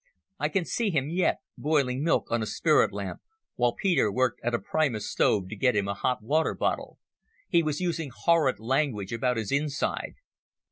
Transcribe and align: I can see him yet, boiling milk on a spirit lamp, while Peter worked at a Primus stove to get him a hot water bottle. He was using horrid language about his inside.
I 0.39 0.49
can 0.49 0.65
see 0.65 0.89
him 0.89 1.09
yet, 1.11 1.41
boiling 1.59 2.01
milk 2.01 2.31
on 2.31 2.41
a 2.41 2.47
spirit 2.47 2.91
lamp, 2.91 3.21
while 3.53 3.75
Peter 3.75 4.11
worked 4.11 4.39
at 4.43 4.55
a 4.55 4.57
Primus 4.57 5.07
stove 5.07 5.47
to 5.49 5.55
get 5.55 5.75
him 5.75 5.87
a 5.87 5.93
hot 5.93 6.23
water 6.23 6.55
bottle. 6.55 6.97
He 7.47 7.61
was 7.61 7.79
using 7.81 8.09
horrid 8.09 8.59
language 8.59 9.13
about 9.13 9.37
his 9.37 9.51
inside. 9.51 10.15